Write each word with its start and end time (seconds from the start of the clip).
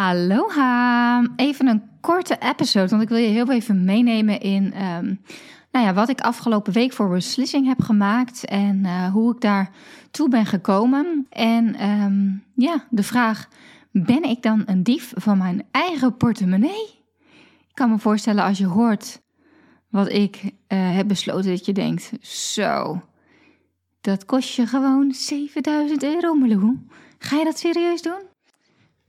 Aloha! 0.00 1.22
Even 1.36 1.66
een 1.66 1.82
korte 2.00 2.36
episode, 2.38 2.88
want 2.88 3.02
ik 3.02 3.08
wil 3.08 3.18
je 3.18 3.28
heel 3.28 3.50
even 3.50 3.84
meenemen 3.84 4.40
in 4.40 4.72
ehm, 4.72 5.14
nou 5.72 5.86
ja, 5.86 5.94
wat 5.94 6.08
ik 6.08 6.20
afgelopen 6.20 6.72
week 6.72 6.92
voor 6.92 7.08
beslissing 7.08 7.66
heb 7.66 7.80
gemaakt 7.80 8.44
en 8.44 8.84
uh, 8.84 9.12
hoe 9.12 9.34
ik 9.34 9.40
daar 9.40 9.70
toe 10.10 10.28
ben 10.28 10.46
gekomen. 10.46 11.26
En 11.30 11.74
ehm, 11.74 12.28
ja, 12.54 12.84
de 12.90 13.02
vraag: 13.02 13.48
ben 13.90 14.22
ik 14.22 14.42
dan 14.42 14.62
een 14.66 14.82
dief 14.82 15.12
van 15.16 15.38
mijn 15.38 15.62
eigen 15.70 16.16
portemonnee? 16.16 17.02
Ik 17.68 17.74
kan 17.74 17.90
me 17.90 17.98
voorstellen 17.98 18.44
als 18.44 18.58
je 18.58 18.66
hoort 18.66 19.20
wat 19.88 20.08
ik 20.08 20.42
uh, 20.44 20.50
heb 20.68 21.08
besloten 21.08 21.50
dat 21.50 21.66
je 21.66 21.72
denkt: 21.72 22.12
zo, 22.26 23.02
dat 24.00 24.24
kost 24.24 24.54
je 24.54 24.66
gewoon 24.66 25.12
7000 25.12 26.02
euro, 26.02 26.34
Malou. 26.34 26.78
Ga 27.18 27.36
je 27.36 27.44
dat 27.44 27.58
serieus 27.58 28.02
doen? 28.02 28.29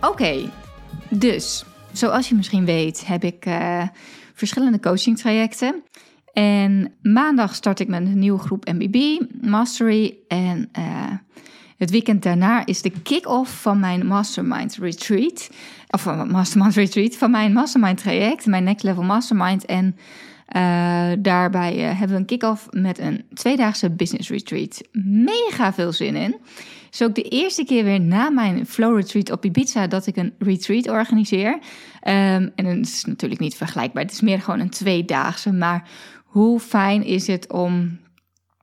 Oké, 0.00 0.50
dus 1.10 1.64
zoals 1.92 2.28
je 2.28 2.34
misschien 2.34 2.64
weet 2.64 3.06
heb 3.06 3.24
ik 3.24 3.46
uh, 3.46 3.82
verschillende 4.34 4.80
coaching 4.80 5.18
trajecten. 5.18 5.82
En 6.32 6.92
maandag 7.02 7.54
start 7.54 7.80
ik 7.80 7.88
met 7.88 8.00
een 8.00 8.18
nieuwe 8.18 8.38
groep 8.38 8.64
MBB, 8.72 9.20
Mastery. 9.40 10.16
En 10.28 10.68
uh, 10.78 10.84
het 11.76 11.90
weekend 11.90 12.22
daarna 12.22 12.66
is 12.66 12.82
de 12.82 12.92
kick-off 13.02 13.60
van 13.60 13.80
mijn 13.80 14.06
Mastermind 14.06 14.76
Retreat. 14.76 15.50
Of 15.88 16.00
van 16.00 16.30
Mastermind 16.30 16.74
Retreat, 16.84 17.16
van 17.16 17.30
mijn 17.30 17.52
Mastermind 17.52 17.98
traject, 17.98 18.46
mijn 18.46 18.64
Next 18.64 18.84
Level 18.84 19.02
Mastermind. 19.02 19.64
En 19.64 19.96
uh, 20.56 21.12
daarbij 21.18 21.74
hebben 21.74 22.08
we 22.08 22.14
een 22.14 22.24
kick-off 22.24 22.66
met 22.70 22.98
een 22.98 23.24
tweedaagse 23.34 23.90
business 23.90 24.30
retreat. 24.30 24.80
Mega 24.92 25.72
veel 25.72 25.92
zin 25.92 26.16
in 26.16 26.36
is 27.00 27.06
ook 27.06 27.14
de 27.14 27.22
eerste 27.22 27.64
keer 27.64 27.84
weer 27.84 28.00
na 28.00 28.30
mijn 28.30 28.66
flow 28.66 28.96
retreat 28.96 29.30
op 29.30 29.44
Ibiza 29.44 29.86
dat 29.86 30.06
ik 30.06 30.16
een 30.16 30.34
retreat 30.38 30.88
organiseer. 30.88 31.52
Um, 31.52 31.60
en 32.54 32.64
het 32.64 32.86
is 32.86 33.04
natuurlijk 33.04 33.40
niet 33.40 33.54
vergelijkbaar. 33.54 34.02
Het 34.02 34.12
is 34.12 34.20
meer 34.20 34.40
gewoon 34.40 34.60
een 34.60 34.70
tweedaagse. 34.70 35.52
Maar 35.52 35.88
hoe 36.24 36.60
fijn 36.60 37.04
is 37.04 37.26
het 37.26 37.52
om, 37.52 37.98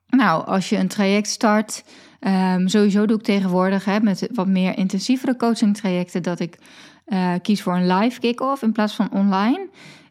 nou, 0.08 0.46
als 0.46 0.68
je 0.68 0.76
een 0.76 0.88
traject 0.88 1.28
start. 1.28 1.84
Um, 2.20 2.68
sowieso 2.68 3.06
doe 3.06 3.16
ik 3.16 3.22
tegenwoordig 3.22 3.84
hè, 3.84 4.00
met 4.00 4.28
wat 4.32 4.46
meer 4.46 4.78
intensievere 4.78 5.36
coaching 5.36 5.76
trajecten 5.76 6.22
dat 6.22 6.40
ik 6.40 6.58
uh, 7.06 7.32
kies 7.42 7.62
voor 7.62 7.74
een 7.74 7.92
live 7.92 8.20
kick-off 8.20 8.62
in 8.62 8.72
plaats 8.72 8.94
van 8.94 9.12
online. 9.12 9.68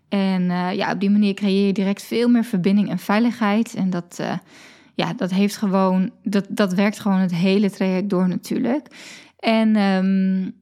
En 0.09 0.41
uh, 0.41 0.73
ja, 0.73 0.91
op 0.91 0.99
die 0.99 1.09
manier 1.09 1.33
creëer 1.33 1.65
je 1.65 1.73
direct 1.73 2.03
veel 2.03 2.29
meer 2.29 2.43
verbinding 2.43 2.89
en 2.89 2.99
veiligheid. 2.99 3.73
En 3.73 3.89
dat, 3.89 4.17
uh, 4.21 4.33
ja, 4.95 5.13
dat 5.13 5.31
heeft 5.31 5.57
gewoon, 5.57 6.11
dat, 6.23 6.45
dat 6.49 6.73
werkt 6.73 6.99
gewoon 6.99 7.19
het 7.19 7.35
hele 7.35 7.69
traject 7.69 8.09
door 8.09 8.27
natuurlijk. 8.27 8.87
En 9.39 9.75
um, 9.75 10.53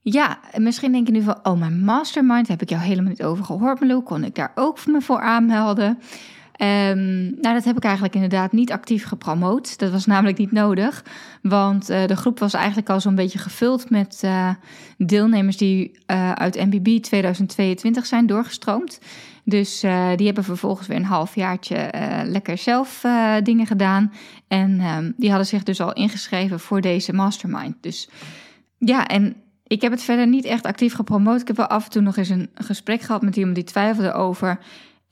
ja, 0.00 0.38
misschien 0.56 0.92
denk 0.92 1.06
je 1.06 1.12
nu 1.12 1.22
van, 1.22 1.38
oh, 1.42 1.58
mijn 1.58 1.84
mastermind, 1.84 2.48
heb 2.48 2.62
ik 2.62 2.68
jou 2.68 2.82
helemaal 2.82 3.10
niet 3.10 3.22
over 3.22 3.44
gehoord, 3.44 3.80
Malou. 3.80 4.02
Kon 4.02 4.24
ik 4.24 4.34
daar 4.34 4.52
ook 4.54 4.86
me 4.86 5.00
voor 5.00 5.20
aanmelden? 5.20 5.98
Um, 6.62 7.34
nou, 7.40 7.54
dat 7.54 7.64
heb 7.64 7.76
ik 7.76 7.84
eigenlijk 7.84 8.14
inderdaad 8.14 8.52
niet 8.52 8.72
actief 8.72 9.04
gepromoot. 9.04 9.78
Dat 9.78 9.90
was 9.90 10.06
namelijk 10.06 10.38
niet 10.38 10.52
nodig, 10.52 11.04
want 11.42 11.90
uh, 11.90 12.06
de 12.06 12.16
groep 12.16 12.38
was 12.38 12.54
eigenlijk 12.54 12.90
al 12.90 13.00
zo'n 13.00 13.14
beetje 13.14 13.38
gevuld 13.38 13.90
met 13.90 14.22
uh, 14.24 14.50
deelnemers 14.98 15.56
die 15.56 15.98
uh, 16.06 16.32
uit 16.32 16.54
MBB 16.54 17.00
2022 17.00 18.06
zijn 18.06 18.26
doorgestroomd. 18.26 19.00
Dus 19.44 19.80
die 20.16 20.26
hebben 20.26 20.44
vervolgens 20.44 20.88
weer 20.88 20.96
een 20.96 21.04
halfjaartje 21.04 21.92
uh, 21.94 22.20
lekker 22.24 22.58
zelf 22.58 23.04
dingen 23.42 23.66
gedaan. 23.66 24.12
En 24.48 24.80
um, 24.80 25.14
die 25.16 25.28
hadden 25.28 25.46
zich 25.46 25.62
dus 25.62 25.80
al 25.80 25.92
ingeschreven 25.92 26.60
voor 26.60 26.80
deze 26.80 27.12
mastermind. 27.12 27.76
Dus 27.80 28.08
ja, 28.78 29.06
en 29.06 29.36
ik 29.66 29.80
heb 29.80 29.92
het 29.92 30.02
verder 30.02 30.26
niet 30.26 30.44
echt 30.44 30.66
actief 30.66 30.94
gepromoot. 30.94 31.40
Ik 31.40 31.46
heb 31.46 31.56
wel 31.56 31.66
af 31.66 31.84
en 31.84 31.90
toe 31.90 32.02
nog 32.02 32.16
eens 32.16 32.28
een 32.28 32.50
gesprek 32.54 33.00
gehad 33.00 33.22
met 33.22 33.36
iemand 33.36 33.54
die 33.54 33.64
twijfelde 33.64 34.12
over 34.12 34.58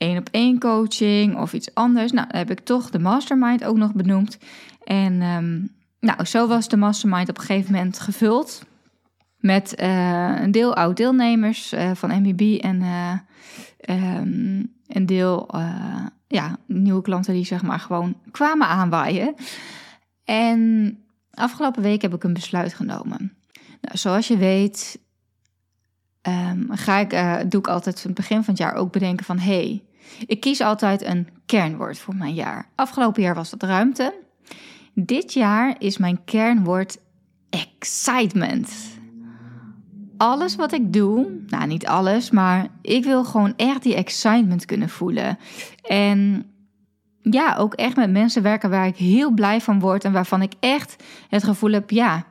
één 0.01 0.17
op 0.17 0.29
één 0.31 0.59
coaching 0.59 1.37
of 1.37 1.53
iets 1.53 1.73
anders. 1.73 2.11
Nou, 2.11 2.27
dan 2.27 2.37
heb 2.37 2.51
ik 2.51 2.59
toch 2.59 2.89
de 2.89 2.99
mastermind 2.99 3.63
ook 3.63 3.77
nog 3.77 3.93
benoemd. 3.93 4.37
En 4.83 5.21
um, 5.21 5.71
nou, 5.99 6.25
zo 6.25 6.47
was 6.47 6.67
de 6.67 6.77
mastermind 6.77 7.29
op 7.29 7.37
een 7.37 7.43
gegeven 7.43 7.73
moment 7.73 7.99
gevuld. 7.99 8.65
Met 9.37 9.73
een 9.77 10.51
deel 10.51 10.75
oud-deelnemers 10.75 11.73
van 11.93 12.21
MBB 12.21 12.57
en 12.61 12.81
Um, 13.89 14.73
een 14.87 15.05
deel 15.05 15.49
ja, 16.27 16.57
nieuwe 16.65 17.01
klanten 17.01 17.33
die 17.33 17.45
zeg 17.45 17.61
maar 17.61 17.79
gewoon 17.79 18.15
kwamen 18.31 18.67
aanwaaien. 18.67 19.35
En 20.23 20.97
afgelopen 21.33 21.81
week 21.81 22.01
heb 22.01 22.13
ik 22.13 22.23
een 22.23 22.33
besluit 22.33 22.73
genomen. 22.73 23.33
Nou, 23.81 23.97
zoals 23.97 24.27
je 24.27 24.37
weet, 24.37 24.99
um, 26.21 26.67
ga 26.69 26.97
ik, 26.97 27.09
doe 27.51 27.59
ik 27.59 27.67
altijd 27.67 27.99
van 28.01 28.11
het 28.11 28.19
begin 28.19 28.43
van 28.43 28.53
het 28.53 28.63
jaar 28.63 28.73
ook 28.75 28.91
bedenken 28.91 29.25
van... 29.25 29.39
hey, 29.39 29.83
ik 30.25 30.39
kies 30.39 30.61
altijd 30.61 31.05
een 31.05 31.27
kernwoord 31.45 31.99
voor 31.99 32.15
mijn 32.15 32.33
jaar. 32.33 32.69
Afgelopen 32.75 33.21
jaar 33.21 33.35
was 33.35 33.49
dat 33.49 33.63
ruimte. 33.63 34.13
Dit 34.93 35.33
jaar 35.33 35.75
is 35.79 35.97
mijn 35.97 36.23
kernwoord 36.23 36.97
excitement 37.49 38.99
alles 40.21 40.55
wat 40.55 40.71
ik 40.71 40.93
doe, 40.93 41.27
nou 41.47 41.67
niet 41.67 41.87
alles, 41.87 42.31
maar 42.31 42.67
ik 42.81 43.03
wil 43.03 43.23
gewoon 43.23 43.53
echt 43.55 43.83
die 43.83 43.95
excitement 43.95 44.65
kunnen 44.65 44.89
voelen. 44.89 45.37
En 45.81 46.45
ja, 47.21 47.55
ook 47.55 47.73
echt 47.73 47.95
met 47.95 48.11
mensen 48.11 48.43
werken 48.43 48.69
waar 48.69 48.87
ik 48.87 48.95
heel 48.95 49.31
blij 49.31 49.61
van 49.61 49.79
word 49.79 50.03
en 50.03 50.11
waarvan 50.11 50.41
ik 50.41 50.53
echt 50.59 51.03
het 51.29 51.43
gevoel 51.43 51.71
heb, 51.71 51.89
ja, 51.89 52.25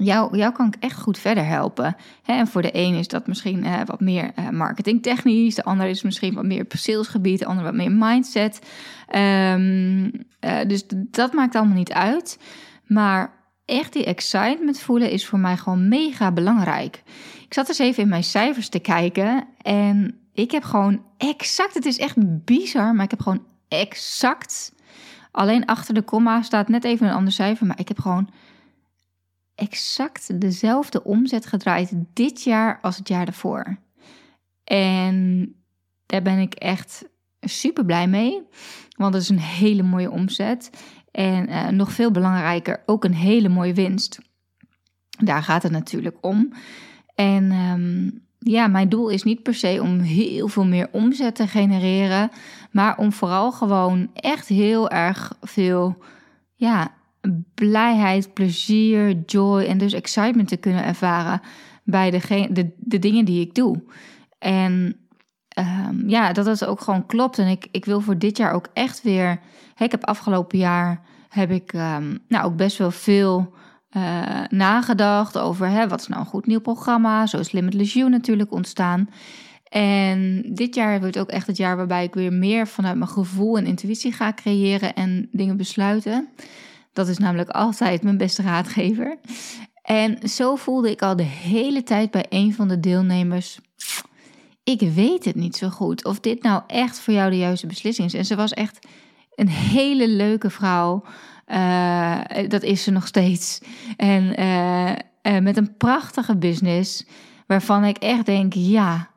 jou, 0.00 0.36
jou 0.36 0.52
kan 0.52 0.66
ik 0.66 0.76
echt 0.80 1.00
goed 1.00 1.18
verder 1.18 1.46
helpen. 1.46 1.96
en 2.24 2.46
voor 2.46 2.62
de 2.62 2.70
een 2.72 2.94
is 2.94 3.08
dat 3.08 3.26
misschien 3.26 3.64
uh, 3.64 3.80
wat 3.84 4.00
meer 4.00 4.30
uh, 4.38 4.48
marketingtechnisch, 4.48 5.54
de 5.54 5.64
ander 5.64 5.86
is 5.86 6.02
misschien 6.02 6.34
wat 6.34 6.44
meer 6.44 6.64
salesgebied, 6.68 7.38
de 7.38 7.46
ander 7.46 7.64
wat 7.64 7.74
meer 7.74 7.92
mindset. 7.92 8.58
Um, 9.16 10.04
uh, 10.04 10.58
dus 10.66 10.84
dat 10.90 11.32
maakt 11.32 11.54
allemaal 11.54 11.76
niet 11.76 11.92
uit. 11.92 12.38
Maar 12.86 13.32
echt 13.64 13.92
die 13.92 14.04
excitement 14.04 14.80
voelen 14.80 15.10
is 15.10 15.26
voor 15.26 15.38
mij 15.38 15.56
gewoon 15.56 15.88
mega 15.88 16.32
belangrijk. 16.32 17.02
Ik 17.44 17.54
zat 17.54 17.68
eens 17.68 17.78
even 17.78 18.02
in 18.02 18.08
mijn 18.08 18.24
cijfers 18.24 18.68
te 18.68 18.78
kijken 18.78 19.44
en 19.62 20.18
ik 20.32 20.50
heb 20.50 20.62
gewoon 20.62 21.02
exact, 21.16 21.74
het 21.74 21.86
is 21.86 21.98
echt 21.98 22.44
bizar, 22.44 22.94
maar 22.94 23.04
ik 23.04 23.10
heb 23.10 23.20
gewoon 23.20 23.44
exact, 23.68 24.72
alleen 25.30 25.64
achter 25.64 25.94
de 25.94 26.02
komma 26.02 26.42
staat 26.42 26.68
net 26.68 26.84
even 26.84 27.06
een 27.06 27.14
ander 27.14 27.32
cijfer, 27.32 27.66
maar 27.66 27.78
ik 27.78 27.88
heb 27.88 27.98
gewoon 27.98 28.30
exact 29.58 30.40
dezelfde 30.40 31.04
omzet 31.04 31.46
gedraaid 31.46 31.92
dit 32.12 32.42
jaar 32.42 32.78
als 32.82 32.96
het 32.96 33.08
jaar 33.08 33.24
daarvoor. 33.24 33.76
En 34.64 35.48
daar 36.06 36.22
ben 36.22 36.38
ik 36.38 36.54
echt 36.54 37.04
super 37.40 37.84
blij 37.84 38.08
mee, 38.08 38.42
want 38.96 39.14
het 39.14 39.22
is 39.22 39.28
een 39.28 39.38
hele 39.38 39.82
mooie 39.82 40.10
omzet. 40.10 40.70
En 41.10 41.48
uh, 41.48 41.68
nog 41.68 41.92
veel 41.92 42.10
belangrijker, 42.10 42.82
ook 42.86 43.04
een 43.04 43.14
hele 43.14 43.48
mooie 43.48 43.74
winst. 43.74 44.18
Daar 45.18 45.42
gaat 45.42 45.62
het 45.62 45.72
natuurlijk 45.72 46.16
om. 46.20 46.52
En 47.14 47.52
um, 47.52 48.22
ja, 48.38 48.66
mijn 48.66 48.88
doel 48.88 49.08
is 49.08 49.22
niet 49.22 49.42
per 49.42 49.54
se 49.54 49.78
om 49.82 49.98
heel 49.98 50.48
veel 50.48 50.66
meer 50.66 50.88
omzet 50.92 51.34
te 51.34 51.46
genereren, 51.46 52.30
maar 52.70 52.98
om 52.98 53.12
vooral 53.12 53.52
gewoon 53.52 54.10
echt 54.14 54.48
heel 54.48 54.90
erg 54.90 55.36
veel 55.40 55.96
ja, 56.54 56.96
blijheid, 57.54 58.32
plezier, 58.32 59.16
joy 59.26 59.62
en 59.62 59.78
dus 59.78 59.92
excitement 59.92 60.48
te 60.48 60.56
kunnen 60.56 60.84
ervaren 60.84 61.40
bij 61.84 62.10
de, 62.10 62.48
de, 62.50 62.72
de 62.78 62.98
dingen 62.98 63.24
die 63.24 63.40
ik 63.40 63.54
doe. 63.54 63.82
En 64.38 64.96
um, 65.58 66.08
ja, 66.08 66.32
dat 66.32 66.46
het 66.46 66.64
ook 66.64 66.80
gewoon 66.80 67.06
klopt. 67.06 67.38
En 67.38 67.46
ik, 67.46 67.68
ik 67.70 67.84
wil 67.84 68.00
voor 68.00 68.18
dit 68.18 68.36
jaar 68.36 68.52
ook 68.52 68.68
echt 68.72 69.02
weer. 69.02 69.40
Hè, 69.74 69.84
ik 69.84 69.90
heb 69.90 70.04
afgelopen 70.04 70.58
jaar 70.58 71.00
heb 71.28 71.50
ik 71.50 71.72
um, 71.72 72.18
nou 72.28 72.44
ook 72.44 72.56
best 72.56 72.78
wel 72.78 72.90
veel 72.90 73.54
uh, 73.96 74.44
nagedacht 74.48 75.38
over 75.38 75.68
hè, 75.68 75.88
wat 75.88 76.00
is 76.00 76.06
nou 76.06 76.20
een 76.20 76.26
goed 76.26 76.46
nieuw 76.46 76.60
programma. 76.60 77.26
Zo 77.26 77.38
is 77.38 77.52
Limitless 77.52 77.92
You 77.92 78.10
natuurlijk 78.10 78.52
ontstaan. 78.52 79.08
En 79.68 80.44
dit 80.52 80.74
jaar 80.74 81.00
wordt 81.00 81.18
ook 81.18 81.28
echt 81.28 81.46
het 81.46 81.56
jaar 81.56 81.76
waarbij 81.76 82.04
ik 82.04 82.14
weer 82.14 82.32
meer 82.32 82.66
vanuit 82.66 82.96
mijn 82.96 83.10
gevoel 83.10 83.56
en 83.56 83.66
intuïtie 83.66 84.12
ga 84.12 84.32
creëren 84.32 84.94
en 84.94 85.28
dingen 85.32 85.56
besluiten. 85.56 86.28
Dat 86.98 87.08
is 87.08 87.18
namelijk 87.18 87.50
altijd 87.50 88.02
mijn 88.02 88.16
beste 88.16 88.42
raadgever. 88.42 89.18
En 89.82 90.28
zo 90.28 90.56
voelde 90.56 90.90
ik 90.90 91.02
al 91.02 91.16
de 91.16 91.22
hele 91.22 91.82
tijd 91.82 92.10
bij 92.10 92.26
een 92.28 92.54
van 92.54 92.68
de 92.68 92.80
deelnemers. 92.80 93.58
Ik 94.64 94.80
weet 94.80 95.24
het 95.24 95.34
niet 95.34 95.56
zo 95.56 95.68
goed 95.68 96.04
of 96.04 96.20
dit 96.20 96.42
nou 96.42 96.62
echt 96.66 97.00
voor 97.00 97.14
jou 97.14 97.30
de 97.30 97.36
juiste 97.36 97.66
beslissing 97.66 98.06
is. 98.08 98.14
En 98.14 98.24
ze 98.24 98.36
was 98.36 98.52
echt 98.52 98.86
een 99.34 99.48
hele 99.48 100.08
leuke 100.08 100.50
vrouw. 100.50 101.04
Uh, 101.46 102.20
dat 102.48 102.62
is 102.62 102.82
ze 102.82 102.90
nog 102.90 103.06
steeds. 103.06 103.60
En 103.96 104.40
uh, 104.40 104.92
uh, 105.22 105.42
met 105.42 105.56
een 105.56 105.76
prachtige 105.76 106.36
business. 106.36 107.06
Waarvan 107.46 107.84
ik 107.84 107.98
echt 107.98 108.26
denk: 108.26 108.52
ja, 108.54 109.10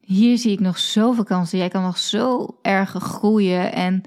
hier 0.00 0.38
zie 0.38 0.52
ik 0.52 0.60
nog 0.60 0.78
zoveel 0.78 1.24
kansen. 1.24 1.58
Jij 1.58 1.68
kan 1.68 1.82
nog 1.82 1.98
zo 1.98 2.58
erg 2.62 2.90
groeien. 2.90 3.72
En 3.72 4.02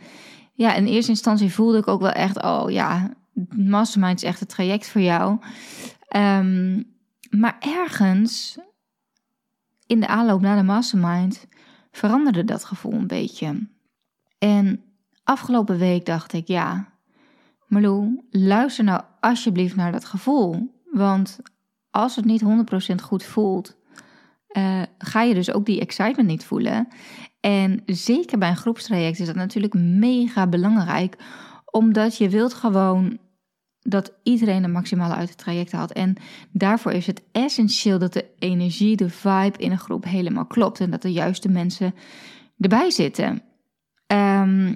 ja, 0.59 0.73
in 0.73 0.85
eerste 0.85 1.11
instantie 1.11 1.53
voelde 1.53 1.77
ik 1.77 1.88
ook 1.88 2.01
wel 2.01 2.11
echt: 2.11 2.44
oh 2.44 2.69
ja, 2.69 3.13
Mastermind 3.56 4.15
is 4.15 4.29
echt 4.29 4.39
het 4.39 4.50
traject 4.50 4.89
voor 4.89 5.01
jou. 5.01 5.39
Um, 6.15 6.85
maar 7.29 7.57
ergens 7.59 8.57
in 9.85 10.00
de 10.00 10.07
aanloop 10.07 10.41
naar 10.41 10.57
de 10.57 10.63
Mastermind 10.63 11.47
veranderde 11.91 12.44
dat 12.44 12.65
gevoel 12.65 12.94
een 12.94 13.07
beetje. 13.07 13.67
En 14.38 14.83
afgelopen 15.23 15.77
week 15.77 16.06
dacht 16.06 16.33
ik: 16.33 16.47
ja, 16.47 16.94
Marlou, 17.67 18.25
luister 18.29 18.83
nou 18.83 19.01
alsjeblieft 19.19 19.75
naar 19.75 19.91
dat 19.91 20.06
gevoel. 20.06 20.81
Want 20.91 21.39
als 21.89 22.15
het 22.15 22.25
niet 22.25 22.44
100% 22.91 22.95
goed 23.03 23.23
voelt, 23.23 23.77
uh, 24.57 24.81
ga 24.97 25.21
je 25.21 25.33
dus 25.33 25.51
ook 25.51 25.65
die 25.65 25.79
excitement 25.79 26.27
niet 26.27 26.45
voelen. 26.45 26.88
En 27.39 27.81
zeker 27.86 28.38
bij 28.38 28.50
een 28.50 28.57
groepstraject 28.57 29.19
is 29.19 29.25
dat 29.25 29.36
natuurlijk 29.36 29.74
mega 29.74 30.47
belangrijk, 30.47 31.18
omdat 31.65 32.18
je 32.18 32.30
wilt 32.30 32.53
gewoon 32.53 33.18
dat 33.80 34.13
iedereen 34.24 34.62
de 34.62 34.68
maximale 34.68 35.13
uit 35.13 35.30
het 35.30 35.38
traject 35.38 35.71
haalt. 35.71 35.91
En 35.91 36.15
daarvoor 36.51 36.91
is 36.91 37.07
het 37.07 37.24
essentieel 37.31 38.00
dat 38.00 38.13
de 38.13 38.25
energie, 38.39 38.95
de 38.95 39.09
vibe 39.09 39.57
in 39.57 39.71
een 39.71 39.80
groep 39.80 40.03
helemaal 40.03 40.45
klopt 40.45 40.80
en 40.80 40.91
dat 40.91 41.01
de 41.01 41.12
juiste 41.12 41.50
mensen 41.50 41.95
erbij 42.57 42.89
zitten. 42.89 43.42
Um, 44.07 44.75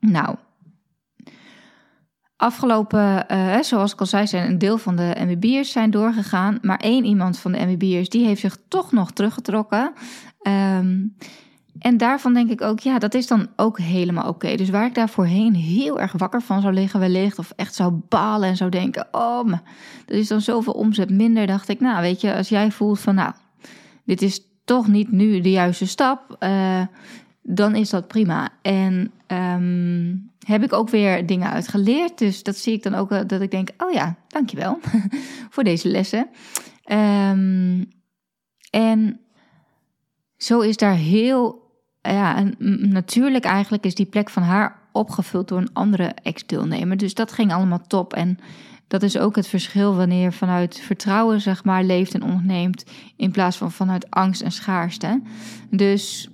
nou, 0.00 0.36
Afgelopen, 2.42 3.24
uh, 3.30 3.60
zoals 3.60 3.92
ik 3.92 4.00
al 4.00 4.06
zei, 4.06 4.26
zijn 4.26 4.50
een 4.50 4.58
deel 4.58 4.78
van 4.78 4.96
de 4.96 5.14
MBB'ers 5.18 5.72
zijn 5.72 5.90
doorgegaan. 5.90 6.58
Maar 6.62 6.78
één 6.78 7.04
iemand 7.04 7.38
van 7.38 7.52
de 7.52 7.66
MBB'ers 7.66 8.08
die 8.08 8.26
heeft 8.26 8.40
zich 8.40 8.56
toch 8.68 8.92
nog 8.92 9.10
teruggetrokken. 9.10 9.92
Um, 10.42 11.16
en 11.78 11.96
daarvan 11.96 12.34
denk 12.34 12.50
ik 12.50 12.60
ook, 12.60 12.80
ja, 12.80 12.98
dat 12.98 13.14
is 13.14 13.26
dan 13.26 13.48
ook 13.56 13.78
helemaal 13.78 14.28
oké. 14.28 14.56
Dus 14.56 14.70
waar 14.70 14.86
ik 14.86 14.94
daar 14.94 15.08
voorheen 15.08 15.54
heel 15.54 16.00
erg 16.00 16.12
wakker 16.12 16.42
van 16.42 16.60
zou 16.60 16.74
liggen 16.74 17.00
wellicht... 17.00 17.38
of 17.38 17.52
echt 17.56 17.74
zou 17.74 17.92
balen 18.08 18.48
en 18.48 18.56
zou 18.56 18.70
denken, 18.70 19.08
oh, 19.10 19.44
maar 19.44 19.62
er 20.06 20.14
is 20.14 20.28
dan 20.28 20.40
zoveel 20.40 20.72
omzet 20.72 21.10
minder... 21.10 21.46
dacht 21.46 21.68
ik, 21.68 21.80
nou, 21.80 22.00
weet 22.00 22.20
je, 22.20 22.34
als 22.34 22.48
jij 22.48 22.70
voelt 22.70 23.00
van, 23.00 23.14
nou, 23.14 23.32
dit 24.04 24.22
is 24.22 24.40
toch 24.64 24.88
niet 24.88 25.12
nu 25.12 25.40
de 25.40 25.50
juiste 25.50 25.86
stap... 25.86 26.36
Uh, 26.40 26.82
dan 27.42 27.74
is 27.74 27.90
dat 27.90 28.08
prima. 28.08 28.48
En 28.62 29.12
um, 29.32 30.30
heb 30.46 30.62
ik 30.62 30.72
ook 30.72 30.88
weer 30.88 31.26
dingen 31.26 31.50
uitgeleerd. 31.50 32.18
Dus 32.18 32.42
dat 32.42 32.56
zie 32.56 32.72
ik 32.72 32.82
dan 32.82 32.94
ook 32.94 33.28
dat 33.28 33.40
ik 33.40 33.50
denk: 33.50 33.70
oh 33.78 33.92
ja, 33.92 34.16
dankjewel 34.28 34.78
voor 35.50 35.64
deze 35.64 35.88
lessen. 35.88 36.28
Um, 36.92 37.88
en 38.70 39.20
zo 40.36 40.60
is 40.60 40.76
daar 40.76 40.94
heel. 40.94 41.60
Ja, 42.02 42.44
natuurlijk 42.78 43.44
eigenlijk 43.44 43.84
is 43.84 43.94
die 43.94 44.06
plek 44.06 44.30
van 44.30 44.42
haar 44.42 44.82
opgevuld 44.92 45.48
door 45.48 45.58
een 45.58 45.72
andere 45.72 46.14
ex-deelnemer. 46.22 46.96
Dus 46.96 47.14
dat 47.14 47.32
ging 47.32 47.52
allemaal 47.52 47.86
top. 47.86 48.12
En 48.12 48.38
dat 48.88 49.02
is 49.02 49.18
ook 49.18 49.36
het 49.36 49.48
verschil 49.48 49.94
wanneer 49.94 50.32
vanuit 50.32 50.80
vertrouwen, 50.80 51.40
zeg 51.40 51.64
maar, 51.64 51.84
leeft 51.84 52.14
en 52.14 52.22
onderneemt. 52.22 52.84
In 53.16 53.30
plaats 53.30 53.56
van 53.56 53.72
vanuit 53.72 54.10
angst 54.10 54.42
en 54.42 54.52
schaarste. 54.52 55.22
Dus 55.70 56.28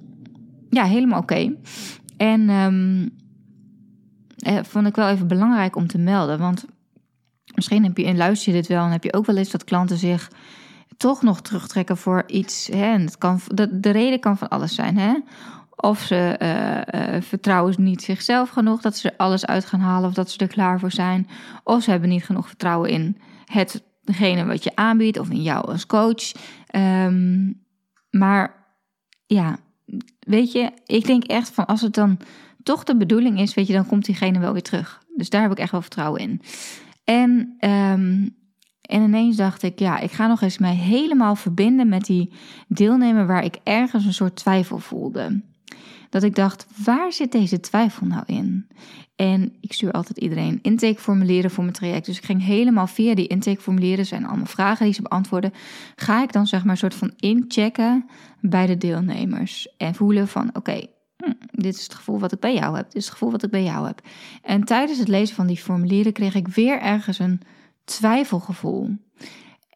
ja, 0.70 0.84
helemaal 0.84 1.20
oké. 1.20 1.54
En 2.18 2.50
um, 2.50 3.10
eh, 4.36 4.58
vond 4.62 4.86
ik 4.86 4.94
wel 4.94 5.08
even 5.08 5.28
belangrijk 5.28 5.76
om 5.76 5.86
te 5.86 5.98
melden. 5.98 6.38
Want 6.38 6.64
misschien 7.54 7.84
heb 7.84 7.96
je, 7.96 8.04
en 8.04 8.16
luister 8.16 8.52
je 8.52 8.58
dit 8.58 8.68
wel, 8.68 8.84
en 8.84 8.90
heb 8.90 9.04
je 9.04 9.12
ook 9.12 9.26
wel 9.26 9.36
eens 9.36 9.50
dat 9.50 9.64
klanten 9.64 9.96
zich 9.96 10.30
toch 10.96 11.22
nog 11.22 11.40
terugtrekken 11.40 11.96
voor 11.96 12.22
iets. 12.26 12.66
Hè? 12.66 12.92
En 12.92 13.00
het 13.00 13.18
kan, 13.18 13.40
de, 13.46 13.80
de 13.80 13.90
reden 13.90 14.20
kan 14.20 14.38
van 14.38 14.48
alles 14.48 14.74
zijn. 14.74 14.98
Hè? 14.98 15.14
Of 15.76 16.00
ze 16.00 16.36
uh, 16.42 17.14
uh, 17.14 17.22
vertrouwen 17.22 17.74
niet 17.78 18.02
zichzelf 18.02 18.48
genoeg 18.48 18.80
dat 18.80 18.96
ze 18.96 19.18
alles 19.18 19.46
uit 19.46 19.64
gaan 19.64 19.80
halen 19.80 20.08
of 20.08 20.14
dat 20.14 20.30
ze 20.30 20.38
er 20.38 20.48
klaar 20.48 20.80
voor 20.80 20.90
zijn. 20.90 21.28
Of 21.64 21.82
ze 21.82 21.90
hebben 21.90 22.08
niet 22.08 22.24
genoeg 22.24 22.46
vertrouwen 22.46 22.90
in 22.90 23.18
hetgene 23.44 24.44
wat 24.44 24.64
je 24.64 24.76
aanbiedt 24.76 25.18
of 25.18 25.30
in 25.30 25.42
jou 25.42 25.66
als 25.66 25.86
coach. 25.86 26.32
Um, 26.76 27.66
maar 28.10 28.54
ja, 29.26 29.58
weet 30.18 30.52
je, 30.52 30.70
ik 30.86 31.06
denk 31.06 31.24
echt 31.24 31.50
van 31.50 31.66
als 31.66 31.80
het 31.80 31.94
dan 31.94 32.18
toch 32.62 32.84
de 32.84 32.96
bedoeling 32.96 33.40
is, 33.40 33.54
weet 33.54 33.66
je, 33.66 33.72
dan 33.72 33.86
komt 33.86 34.04
diegene 34.04 34.38
wel 34.38 34.52
weer 34.52 34.62
terug. 34.62 35.02
Dus 35.16 35.30
daar 35.30 35.42
heb 35.42 35.50
ik 35.50 35.58
echt 35.58 35.72
wel 35.72 35.80
vertrouwen 35.80 36.20
in. 36.20 36.40
En, 37.04 37.30
um, 37.60 38.36
en 38.82 39.02
ineens 39.02 39.36
dacht 39.36 39.62
ik, 39.62 39.78
ja, 39.78 39.98
ik 39.98 40.10
ga 40.10 40.26
nog 40.26 40.42
eens 40.42 40.58
mij 40.58 40.74
helemaal 40.74 41.36
verbinden 41.36 41.88
met 41.88 42.04
die 42.04 42.32
deelnemer 42.68 43.26
waar 43.26 43.44
ik 43.44 43.58
ergens 43.64 44.04
een 44.04 44.14
soort 44.14 44.36
twijfel 44.36 44.78
voelde. 44.78 45.42
Dat 46.08 46.22
ik 46.22 46.34
dacht, 46.34 46.66
waar 46.84 47.12
zit 47.12 47.32
deze 47.32 47.60
twijfel 47.60 48.06
nou 48.06 48.22
in? 48.26 48.68
En 49.16 49.56
ik 49.60 49.72
stuur 49.72 49.92
altijd 49.92 50.18
iedereen 50.18 50.58
intakeformulieren 50.62 51.50
voor 51.50 51.64
mijn 51.64 51.76
traject. 51.76 52.06
Dus 52.06 52.16
ik 52.16 52.24
ging 52.24 52.44
helemaal 52.44 52.86
via 52.86 53.14
die 53.14 53.26
intakeformulieren, 53.26 54.06
zijn 54.06 54.26
allemaal 54.26 54.46
vragen 54.46 54.84
die 54.84 54.94
ze 54.94 55.02
beantwoorden. 55.02 55.52
Ga 55.96 56.22
ik 56.22 56.32
dan 56.32 56.46
zeg 56.46 56.62
maar 56.62 56.70
een 56.70 56.76
soort 56.76 56.94
van 56.94 57.12
inchecken 57.16 58.08
bij 58.40 58.66
de 58.66 58.76
deelnemers. 58.78 59.68
En 59.76 59.94
voelen 59.94 60.28
van, 60.28 60.50
oké, 60.52 60.86
hm, 61.16 61.32
dit 61.50 61.74
is 61.74 61.82
het 61.82 61.94
gevoel 61.94 62.18
wat 62.18 62.32
ik 62.32 62.40
bij 62.40 62.54
jou 62.54 62.76
heb. 62.76 62.84
Dit 62.84 62.94
is 62.94 63.04
het 63.04 63.12
gevoel 63.12 63.30
wat 63.30 63.42
ik 63.42 63.50
bij 63.50 63.62
jou 63.62 63.86
heb. 63.86 64.00
En 64.42 64.64
tijdens 64.64 64.98
het 64.98 65.08
lezen 65.08 65.36
van 65.36 65.46
die 65.46 65.56
formulieren 65.56 66.12
kreeg 66.12 66.34
ik 66.34 66.48
weer 66.48 66.80
ergens 66.80 67.18
een 67.18 67.40
twijfelgevoel. 67.84 68.96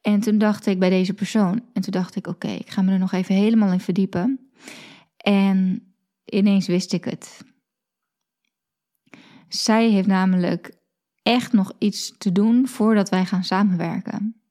En 0.03 0.21
toen 0.21 0.39
dacht 0.39 0.67
ik 0.67 0.79
bij 0.79 0.91
deze 0.91 1.15
persoon, 1.15 1.63
en 1.73 1.83
toen 1.83 1.93
dacht 1.93 2.17
ik, 2.17 2.27
oké, 2.27 2.49
ik 2.49 2.71
ga 2.71 2.83
me 2.83 2.93
er 2.93 2.99
nog 2.99 3.13
even 3.13 3.35
helemaal 3.35 3.73
in 3.73 3.81
verdiepen. 3.81 4.41
En 5.17 5.83
ineens 6.25 6.67
wist 6.67 6.93
ik 6.93 7.05
het. 7.05 7.45
Zij 9.49 9.89
heeft 9.89 10.07
namelijk 10.07 10.77
echt 11.23 11.53
nog 11.53 11.73
iets 11.79 12.17
te 12.19 12.33
doen 12.33 12.69
voordat 12.69 13.09
wij 13.09 13.25
gaan 13.25 13.45
samenwerken. 13.45 14.43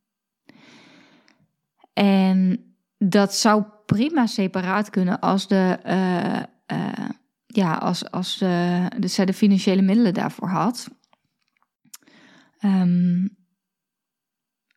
En 1.94 2.66
dat 2.98 3.36
zou 3.36 3.64
prima 3.86 4.26
separaat 4.26 4.90
kunnen 4.90 5.20
als 5.20 5.48
de, 5.48 5.80
uh, 5.86 6.78
uh, 6.80 7.10
ja, 7.46 7.74
als, 7.74 8.12
als 8.12 8.42
uh, 8.42 8.86
de, 8.98 9.08
zij 9.08 9.26
de 9.26 9.34
financiële 9.34 9.82
middelen 9.82 10.14
daarvoor 10.14 10.50
had. 10.50 10.90
Um, 12.64 13.40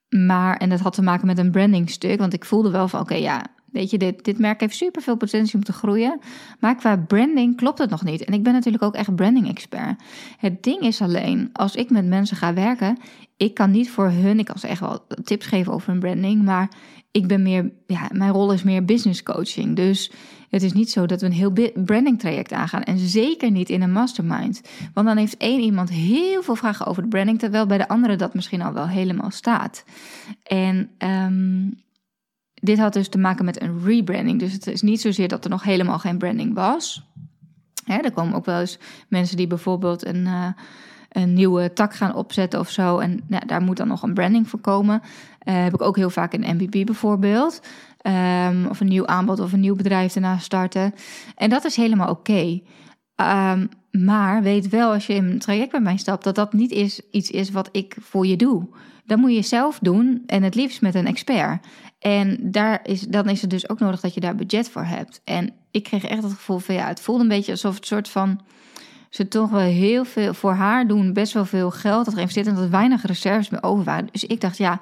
maar, 0.08 0.56
en 0.56 0.68
dat 0.68 0.80
had 0.80 0.92
te 0.92 1.02
maken 1.02 1.26
met 1.26 1.38
een 1.38 1.50
brandingstuk, 1.50 2.18
want 2.18 2.32
ik 2.32 2.44
voelde 2.44 2.70
wel 2.70 2.88
van, 2.88 3.00
oké, 3.00 3.14
ja, 3.14 3.53
Weet 3.74 3.90
je, 3.90 3.98
dit, 3.98 4.24
dit 4.24 4.38
merk 4.38 4.60
heeft 4.60 4.76
super 4.76 5.02
veel 5.02 5.16
potentie 5.16 5.54
om 5.54 5.64
te 5.64 5.72
groeien. 5.72 6.18
Maar 6.60 6.76
qua 6.76 6.96
branding 6.96 7.56
klopt 7.56 7.78
het 7.78 7.90
nog 7.90 8.04
niet. 8.04 8.24
En 8.24 8.32
ik 8.32 8.42
ben 8.42 8.52
natuurlijk 8.52 8.82
ook 8.82 8.94
echt 8.94 9.14
branding 9.14 9.48
expert. 9.48 10.02
Het 10.38 10.62
ding 10.62 10.80
is 10.80 11.02
alleen, 11.02 11.50
als 11.52 11.74
ik 11.74 11.90
met 11.90 12.06
mensen 12.06 12.36
ga 12.36 12.54
werken, 12.54 12.98
ik 13.36 13.54
kan 13.54 13.70
niet 13.70 13.90
voor 13.90 14.10
hun, 14.10 14.38
ik 14.38 14.44
kan 14.44 14.58
ze 14.58 14.66
echt 14.66 14.80
wel 14.80 15.06
tips 15.24 15.46
geven 15.46 15.72
over 15.72 15.90
hun 15.90 16.00
branding, 16.00 16.42
maar 16.42 16.68
ik 17.10 17.26
ben 17.26 17.42
meer, 17.42 17.72
ja, 17.86 18.08
mijn 18.12 18.32
rol 18.32 18.52
is 18.52 18.62
meer 18.62 18.84
business 18.84 19.22
coaching. 19.22 19.76
Dus 19.76 20.10
het 20.50 20.62
is 20.62 20.72
niet 20.72 20.90
zo 20.90 21.06
dat 21.06 21.20
we 21.20 21.26
een 21.26 21.32
heel 21.32 21.52
branding 21.84 22.18
traject 22.18 22.52
aangaan. 22.52 22.82
En 22.82 22.98
zeker 22.98 23.50
niet 23.50 23.70
in 23.70 23.82
een 23.82 23.92
mastermind. 23.92 24.60
Want 24.92 25.06
dan 25.06 25.16
heeft 25.16 25.36
één 25.36 25.60
iemand 25.60 25.90
heel 25.90 26.42
veel 26.42 26.56
vragen 26.56 26.86
over 26.86 27.02
de 27.02 27.08
branding, 27.08 27.38
terwijl 27.38 27.66
bij 27.66 27.78
de 27.78 27.88
andere 27.88 28.16
dat 28.16 28.34
misschien 28.34 28.62
al 28.62 28.72
wel 28.72 28.88
helemaal 28.88 29.30
staat. 29.30 29.84
En 30.42 30.90
um, 30.98 31.82
dit 32.64 32.78
had 32.78 32.92
dus 32.92 33.08
te 33.08 33.18
maken 33.18 33.44
met 33.44 33.62
een 33.62 33.84
rebranding. 33.84 34.38
Dus 34.38 34.52
het 34.52 34.66
is 34.66 34.82
niet 34.82 35.00
zozeer 35.00 35.28
dat 35.28 35.44
er 35.44 35.50
nog 35.50 35.62
helemaal 35.62 35.98
geen 35.98 36.18
branding 36.18 36.54
was. 36.54 37.06
Er 37.86 38.12
komen 38.12 38.34
ook 38.34 38.44
wel 38.44 38.60
eens 38.60 38.78
mensen 39.08 39.36
die 39.36 39.46
bijvoorbeeld 39.46 40.06
een, 40.06 40.26
uh, 40.26 40.46
een 41.08 41.32
nieuwe 41.32 41.72
tak 41.72 41.94
gaan 41.94 42.14
opzetten 42.14 42.60
of 42.60 42.70
zo. 42.70 42.98
En 42.98 43.20
daar 43.46 43.62
moet 43.62 43.76
dan 43.76 43.88
nog 43.88 44.02
een 44.02 44.14
branding 44.14 44.48
voor 44.48 44.60
komen. 44.60 45.02
Uh, 45.02 45.62
heb 45.62 45.74
ik 45.74 45.82
ook 45.82 45.96
heel 45.96 46.10
vaak 46.10 46.32
in 46.32 46.56
MBB 46.56 46.86
bijvoorbeeld. 46.86 47.60
Um, 48.02 48.66
of 48.66 48.80
een 48.80 48.88
nieuw 48.88 49.06
aanbod 49.06 49.40
of 49.40 49.52
een 49.52 49.60
nieuw 49.60 49.76
bedrijf 49.76 50.14
erna 50.14 50.38
starten. 50.38 50.94
En 51.36 51.50
dat 51.50 51.64
is 51.64 51.76
helemaal 51.76 52.10
oké. 52.10 52.60
Um, 53.16 53.68
maar 54.02 54.42
weet 54.42 54.68
wel 54.68 54.92
als 54.92 55.06
je 55.06 55.14
in 55.14 55.24
een 55.24 55.38
traject 55.38 55.70
bij 55.70 55.80
mij 55.80 55.96
stapt, 55.96 56.24
dat 56.24 56.34
dat 56.34 56.52
niet 56.52 56.70
is, 56.70 57.00
iets 57.10 57.30
is 57.30 57.50
wat 57.50 57.68
ik 57.72 57.96
voor 58.00 58.26
je 58.26 58.36
doe. 58.36 58.68
Dan 59.06 59.20
moet 59.20 59.34
je 59.34 59.42
zelf 59.42 59.78
doen 59.78 60.22
en 60.26 60.42
het 60.42 60.54
liefst 60.54 60.80
met 60.80 60.94
een 60.94 61.06
expert. 61.06 61.66
En 61.98 62.38
daar 62.40 62.80
is, 62.82 63.00
dan 63.00 63.28
is 63.28 63.40
het 63.40 63.50
dus 63.50 63.68
ook 63.68 63.78
nodig 63.78 64.00
dat 64.00 64.14
je 64.14 64.20
daar 64.20 64.34
budget 64.34 64.68
voor 64.68 64.84
hebt. 64.84 65.20
En 65.24 65.52
ik 65.70 65.82
kreeg 65.82 66.04
echt 66.04 66.22
het 66.22 66.32
gevoel 66.32 66.58
van 66.58 66.74
ja, 66.74 66.86
het 66.86 67.00
voelde 67.00 67.22
een 67.22 67.28
beetje 67.28 67.52
alsof 67.52 67.74
het 67.74 67.86
soort 67.86 68.08
van 68.08 68.40
ze 69.10 69.28
toch 69.28 69.50
wel 69.50 69.60
heel 69.60 70.04
veel 70.04 70.34
voor 70.34 70.52
haar 70.52 70.86
doen, 70.86 71.12
best 71.12 71.32
wel 71.32 71.44
veel 71.44 71.70
geld 71.70 72.04
had 72.04 72.14
geïnvesteerd 72.14 72.46
en 72.46 72.54
dat 72.54 72.68
weinig 72.68 73.06
reserves 73.06 73.50
meer 73.50 73.62
over 73.62 73.84
waren. 73.84 74.08
Dus 74.12 74.24
ik 74.24 74.40
dacht, 74.40 74.56
ja, 74.56 74.80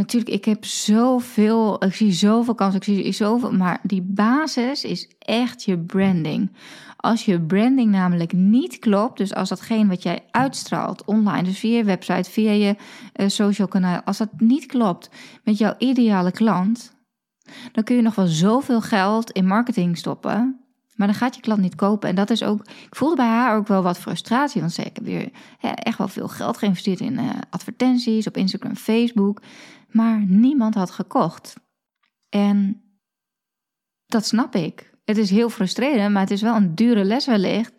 natuurlijk, 0.00 0.34
ik 0.34 0.44
heb 0.44 0.64
zoveel, 0.64 1.84
ik 1.84 1.94
zie 1.94 2.12
zoveel 2.12 2.54
kansen, 2.54 2.80
ik 2.80 2.84
zie 2.84 3.12
zoveel, 3.12 3.52
maar 3.52 3.80
die 3.82 4.02
basis 4.02 4.84
is 4.84 5.08
echt 5.18 5.64
je 5.64 5.78
branding. 5.78 6.50
Als 6.96 7.24
je 7.24 7.40
branding 7.40 7.90
namelijk 7.90 8.32
niet 8.32 8.78
klopt, 8.78 9.18
dus 9.18 9.34
als 9.34 9.48
datgene 9.48 9.88
wat 9.88 10.02
jij 10.02 10.22
uitstraalt 10.30 11.04
online, 11.04 11.42
dus 11.42 11.58
via 11.58 11.76
je 11.76 11.84
website, 11.84 12.30
via 12.30 12.50
je 12.50 12.76
uh, 13.16 13.28
social 13.28 13.68
kanaal, 13.68 14.00
als 14.04 14.18
dat 14.18 14.28
niet 14.38 14.66
klopt 14.66 15.10
met 15.44 15.58
jouw 15.58 15.74
ideale 15.78 16.30
klant, 16.30 16.94
dan 17.72 17.84
kun 17.84 17.96
je 17.96 18.02
nog 18.02 18.14
wel 18.14 18.26
zoveel 18.26 18.80
geld 18.80 19.30
in 19.30 19.46
marketing 19.46 19.98
stoppen. 19.98 20.60
Maar 21.00 21.08
dan 21.08 21.18
gaat 21.18 21.34
je 21.34 21.40
klant 21.40 21.60
niet 21.60 21.74
kopen. 21.74 22.08
En 22.08 22.14
dat 22.14 22.30
is 22.30 22.42
ook. 22.42 22.60
Ik 22.60 22.96
voelde 22.96 23.16
bij 23.16 23.26
haar 23.26 23.56
ook 23.56 23.68
wel 23.68 23.82
wat 23.82 23.98
frustratie. 23.98 24.60
Want 24.60 24.72
ze 24.72 24.82
ik 24.82 24.96
heb 24.96 25.04
weer 25.04 25.30
echt 25.60 25.98
wel 25.98 26.08
veel 26.08 26.28
geld 26.28 26.56
geïnvesteerd 26.56 27.00
in 27.00 27.12
uh, 27.12 27.28
advertenties 27.50 28.26
op 28.26 28.36
Instagram, 28.36 28.76
Facebook. 28.76 29.40
Maar 29.90 30.20
niemand 30.26 30.74
had 30.74 30.90
gekocht. 30.90 31.54
En 32.28 32.82
dat 34.06 34.26
snap 34.26 34.54
ik. 34.54 34.90
Het 35.04 35.16
is 35.16 35.30
heel 35.30 35.50
frustrerend, 35.50 36.12
maar 36.12 36.22
het 36.22 36.30
is 36.30 36.42
wel 36.42 36.56
een 36.56 36.74
dure 36.74 37.04
les 37.04 37.26
wellicht. 37.26 37.72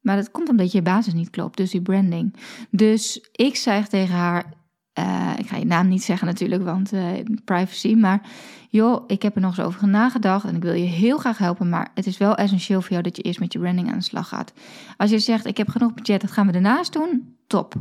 Maar 0.00 0.16
dat 0.16 0.30
komt 0.30 0.48
omdat 0.48 0.72
je 0.72 0.82
basis 0.82 1.12
niet 1.12 1.30
klopt, 1.30 1.56
dus 1.56 1.70
die 1.70 1.82
branding. 1.82 2.34
Dus 2.70 3.28
ik 3.32 3.56
zei 3.56 3.84
tegen 3.84 4.14
haar, 4.14 4.52
uh, 4.98 5.32
ik 5.38 5.46
ga 5.46 5.56
je 5.56 5.66
naam 5.66 5.88
niet 5.88 6.02
zeggen 6.02 6.26
natuurlijk, 6.26 6.62
want 6.62 6.92
uh, 6.92 7.10
privacy. 7.44 7.94
Maar 7.94 8.20
joh, 8.68 9.04
ik 9.06 9.22
heb 9.22 9.34
er 9.34 9.40
nog 9.40 9.58
eens 9.58 9.66
over 9.66 9.88
nagedacht 9.88 10.44
en 10.44 10.56
ik 10.56 10.62
wil 10.62 10.72
je 10.72 10.84
heel 10.84 11.18
graag 11.18 11.38
helpen. 11.38 11.68
Maar 11.68 11.90
het 11.94 12.06
is 12.06 12.18
wel 12.18 12.34
essentieel 12.34 12.80
voor 12.80 12.90
jou 12.90 13.02
dat 13.02 13.16
je 13.16 13.22
eerst 13.22 13.40
met 13.40 13.52
je 13.52 13.58
branding 13.58 13.90
aan 13.90 13.98
de 13.98 14.04
slag 14.04 14.28
gaat. 14.28 14.52
Als 14.96 15.10
je 15.10 15.18
zegt, 15.18 15.46
ik 15.46 15.56
heb 15.56 15.68
genoeg 15.68 15.94
budget, 15.94 16.20
dat 16.20 16.32
gaan 16.32 16.46
we 16.46 16.52
daarnaast 16.52 16.92
doen, 16.92 17.36
top. 17.46 17.74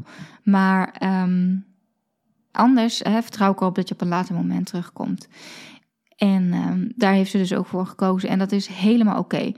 Maar 0.43 1.01
um, 1.23 1.65
anders 2.57 2.97
vertrouw 2.97 3.51
ik 3.51 3.61
erop 3.61 3.75
dat 3.75 3.87
je 3.87 3.93
op 3.93 4.01
een 4.01 4.07
later 4.07 4.35
moment 4.35 4.65
terugkomt. 4.65 5.27
En 6.17 6.53
um, 6.53 6.91
daar 6.95 7.13
heeft 7.13 7.31
ze 7.31 7.37
dus 7.37 7.53
ook 7.53 7.65
voor 7.65 7.85
gekozen. 7.85 8.29
En 8.29 8.39
dat 8.39 8.51
is 8.51 8.67
helemaal 8.67 9.19
oké. 9.19 9.51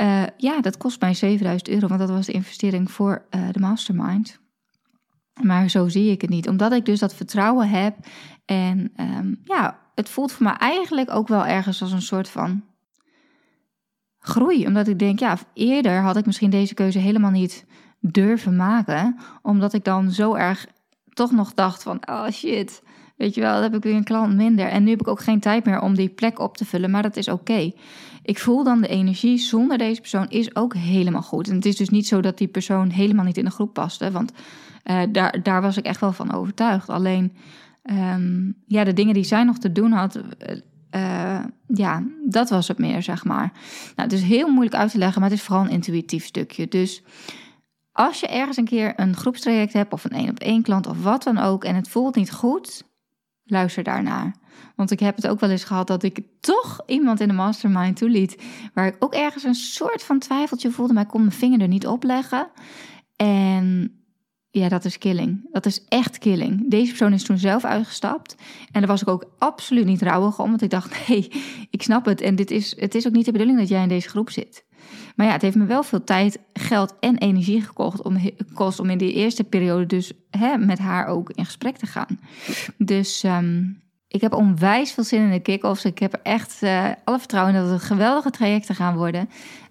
Uh, 0.00 0.22
ja, 0.36 0.60
dat 0.60 0.76
kost 0.76 1.00
mij 1.00 1.14
7000 1.14 1.68
euro, 1.68 1.86
want 1.86 2.00
dat 2.00 2.10
was 2.10 2.26
de 2.26 2.32
investering 2.32 2.90
voor 2.90 3.26
uh, 3.30 3.48
de 3.50 3.60
mastermind. 3.60 4.40
Maar 5.42 5.68
zo 5.68 5.88
zie 5.88 6.10
ik 6.10 6.20
het 6.20 6.30
niet. 6.30 6.48
Omdat 6.48 6.72
ik 6.72 6.84
dus 6.84 6.98
dat 6.98 7.14
vertrouwen 7.14 7.68
heb. 7.68 7.96
En 8.44 8.92
um, 8.96 9.40
ja, 9.44 9.78
het 9.94 10.08
voelt 10.08 10.32
voor 10.32 10.46
mij 10.46 10.56
eigenlijk 10.56 11.10
ook 11.10 11.28
wel 11.28 11.46
ergens 11.46 11.82
als 11.82 11.92
een 11.92 12.02
soort 12.02 12.28
van 12.28 12.64
groei. 14.18 14.66
Omdat 14.66 14.88
ik 14.88 14.98
denk, 14.98 15.18
ja, 15.18 15.38
eerder 15.54 16.00
had 16.00 16.16
ik 16.16 16.26
misschien 16.26 16.50
deze 16.50 16.74
keuze 16.74 16.98
helemaal 16.98 17.30
niet 17.30 17.66
durven 18.00 18.56
maken. 18.56 19.18
Omdat 19.42 19.72
ik 19.72 19.84
dan 19.84 20.10
zo 20.10 20.34
erg 20.34 20.66
toch 21.12 21.30
nog 21.30 21.54
dacht 21.54 21.82
van, 21.82 22.00
oh 22.08 22.28
shit, 22.28 22.82
weet 23.16 23.34
je 23.34 23.40
wel, 23.40 23.52
dan 23.52 23.62
heb 23.62 23.74
ik 23.74 23.82
weer 23.82 23.94
een 23.94 24.04
klant 24.04 24.34
minder. 24.34 24.66
En 24.66 24.84
nu 24.84 24.90
heb 24.90 25.00
ik 25.00 25.08
ook 25.08 25.20
geen 25.20 25.40
tijd 25.40 25.64
meer 25.64 25.80
om 25.80 25.94
die 25.94 26.08
plek 26.08 26.38
op 26.38 26.56
te 26.56 26.64
vullen, 26.64 26.90
maar 26.90 27.02
dat 27.02 27.16
is 27.16 27.28
oké. 27.28 27.72
Ik 28.22 28.38
voel 28.38 28.64
dan 28.64 28.80
de 28.80 28.88
energie 28.88 29.38
zonder 29.38 29.78
deze 29.78 30.00
persoon 30.00 30.28
is 30.28 30.56
ook 30.56 30.74
helemaal 30.74 31.22
goed. 31.22 31.48
En 31.48 31.54
het 31.54 31.66
is 31.66 31.76
dus 31.76 31.88
niet 31.88 32.06
zo 32.06 32.20
dat 32.20 32.38
die 32.38 32.48
persoon 32.48 32.90
helemaal 32.90 33.24
niet 33.24 33.38
in 33.38 33.44
de 33.44 33.50
groep 33.50 33.72
paste, 33.72 34.10
want 34.10 34.32
uh, 34.84 35.02
daar, 35.12 35.42
daar 35.42 35.62
was 35.62 35.76
ik 35.76 35.84
echt 35.84 36.00
wel 36.00 36.12
van 36.12 36.32
overtuigd. 36.32 36.88
Alleen, 36.88 37.32
um, 37.82 38.54
ja, 38.66 38.84
de 38.84 38.92
dingen 38.92 39.14
die 39.14 39.24
zij 39.24 39.44
nog 39.44 39.58
te 39.58 39.72
doen 39.72 39.92
had, 39.92 40.20
uh, 40.94 41.44
ja, 41.66 42.02
dat 42.26 42.50
was 42.50 42.68
het 42.68 42.78
meer, 42.78 43.02
zeg 43.02 43.24
maar. 43.24 43.52
Nou, 43.96 44.08
het 44.08 44.12
is 44.12 44.22
heel 44.22 44.48
moeilijk 44.48 44.76
uit 44.76 44.90
te 44.90 44.98
leggen, 44.98 45.20
maar 45.20 45.30
het 45.30 45.38
is 45.38 45.44
vooral 45.44 45.64
een 45.64 45.70
intuïtief 45.70 46.24
stukje. 46.24 46.68
Dus 46.68 47.02
als 48.06 48.20
je 48.20 48.26
ergens 48.26 48.56
een 48.56 48.64
keer 48.64 48.92
een 48.96 49.16
groepstraject 49.16 49.72
hebt 49.72 49.92
of 49.92 50.04
een 50.04 50.10
één 50.10 50.30
op 50.30 50.38
één 50.38 50.62
klant 50.62 50.86
of 50.86 51.02
wat 51.02 51.22
dan 51.22 51.38
ook 51.38 51.64
en 51.64 51.74
het 51.74 51.88
voelt 51.88 52.14
niet 52.14 52.32
goed, 52.32 52.82
luister 53.44 53.82
daarnaar. 53.82 54.34
Want 54.76 54.90
ik 54.90 55.00
heb 55.00 55.16
het 55.16 55.26
ook 55.26 55.40
wel 55.40 55.50
eens 55.50 55.64
gehad 55.64 55.86
dat 55.86 56.02
ik 56.02 56.20
toch 56.40 56.80
iemand 56.86 57.20
in 57.20 57.28
de 57.28 57.34
mastermind 57.34 57.96
toeliet 57.96 58.42
waar 58.74 58.86
ik 58.86 58.96
ook 58.98 59.14
ergens 59.14 59.44
een 59.44 59.54
soort 59.54 60.02
van 60.02 60.18
twijfeltje 60.18 60.70
voelde, 60.70 60.92
maar 60.92 61.02
ik 61.02 61.08
kon 61.08 61.20
mijn 61.20 61.32
vinger 61.32 61.60
er 61.60 61.68
niet 61.68 61.86
op 61.86 62.02
leggen. 62.02 62.48
En 63.16 63.94
ja, 64.50 64.68
dat 64.68 64.84
is 64.84 64.98
killing. 64.98 65.48
Dat 65.52 65.66
is 65.66 65.84
echt 65.88 66.18
killing. 66.18 66.70
Deze 66.70 66.88
persoon 66.88 67.12
is 67.12 67.22
toen 67.22 67.38
zelf 67.38 67.64
uitgestapt. 67.64 68.34
En 68.72 68.80
daar 68.80 68.90
was 68.90 69.02
ik 69.02 69.08
ook 69.08 69.24
absoluut 69.38 69.86
niet 69.86 70.02
rouwig 70.02 70.38
om. 70.38 70.48
Want 70.48 70.62
ik 70.62 70.70
dacht, 70.70 70.96
nee, 71.08 71.32
ik 71.70 71.82
snap 71.82 72.04
het. 72.04 72.20
En 72.20 72.36
dit 72.36 72.50
is, 72.50 72.80
het 72.80 72.94
is 72.94 73.06
ook 73.06 73.12
niet 73.12 73.24
de 73.24 73.32
bedoeling 73.32 73.58
dat 73.58 73.68
jij 73.68 73.82
in 73.82 73.88
deze 73.88 74.08
groep 74.08 74.30
zit. 74.30 74.64
Maar 75.16 75.26
ja, 75.26 75.32
het 75.32 75.42
heeft 75.42 75.56
me 75.56 75.64
wel 75.64 75.82
veel 75.82 76.04
tijd, 76.04 76.38
geld 76.52 76.94
en 77.00 77.18
energie 77.18 77.62
gekocht 77.62 78.02
om, 78.02 78.16
om 78.78 78.90
in 78.90 78.98
die 78.98 79.12
eerste 79.12 79.44
periode 79.44 79.86
dus 79.86 80.12
hè, 80.30 80.58
met 80.58 80.78
haar 80.78 81.06
ook 81.06 81.30
in 81.30 81.44
gesprek 81.44 81.76
te 81.76 81.86
gaan. 81.86 82.20
Dus 82.76 83.22
um, 83.22 83.82
ik 84.08 84.20
heb 84.20 84.34
onwijs 84.34 84.92
veel 84.92 85.04
zin 85.04 85.22
in 85.22 85.30
de 85.30 85.40
kick-offs. 85.40 85.84
Ik 85.84 85.98
heb 85.98 86.20
echt 86.22 86.58
uh, 86.62 86.84
alle 87.04 87.18
vertrouwen 87.18 87.54
in 87.54 87.60
dat 87.60 87.70
het 87.70 87.82
geweldige 87.82 88.30
trajecten 88.30 88.74
gaan 88.74 88.96
worden. 88.96 89.28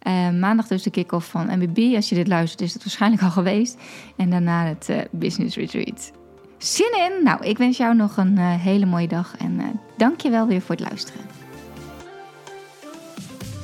Uh, 0.08 0.29
maandag 0.29 0.67
dus 0.67 0.84
de 0.84 0.89
kick-off 0.89 1.29
van 1.29 1.60
MBB. 1.60 1.96
Als 1.96 2.10
je 2.10 2.15
dit 2.15 2.27
luistert 2.27 2.62
is 2.62 2.74
het 2.74 2.84
waarschijnlijk 2.84 3.24
al 3.24 3.31
geweest. 3.31 3.77
En 4.17 4.29
daarna 4.29 4.65
het 4.65 4.88
uh, 4.89 4.98
Business 5.12 5.55
Retreat. 5.55 6.12
Zin 6.58 6.98
in! 6.98 7.24
Nou, 7.24 7.46
ik 7.46 7.58
wens 7.58 7.77
jou 7.77 7.96
nog 7.96 8.17
een 8.17 8.38
hele 8.38 8.86
mooie 8.86 9.08
dag. 9.08 9.38
En 9.38 9.79
dank 9.98 10.22
je 10.22 10.29
wel 10.29 10.48
weer 10.48 10.62
voor 10.62 10.75
het 10.75 10.89
luisteren. 10.89 11.38